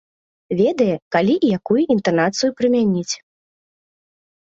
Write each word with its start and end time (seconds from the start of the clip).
Ведае, 0.59 0.93
калі 1.15 1.35
і 1.47 1.51
якую 1.57 1.77
інтанацыю 1.95 2.49
прымяніць. 2.61 3.13